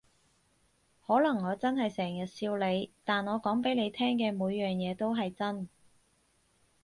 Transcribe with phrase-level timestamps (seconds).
[1.05, 5.69] 可能我真係成日笑你，但我講畀你聽嘅每樣嘢都係真